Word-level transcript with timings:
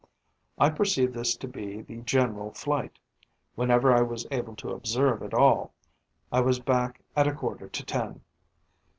I 0.57 0.71
perceived 0.71 1.13
this 1.13 1.35
to 1.37 1.47
be 1.47 1.81
the 1.83 1.97
general 2.01 2.49
flight, 2.53 2.97
whenever 3.53 3.93
I 3.93 4.01
was 4.01 4.25
able 4.31 4.55
to 4.55 4.71
observe 4.71 5.21
at 5.21 5.35
all. 5.35 5.75
I 6.31 6.39
was 6.41 6.57
back 6.59 7.01
at 7.15 7.27
a 7.27 7.35
quarter 7.35 7.69
to 7.69 7.85
ten. 7.85 8.21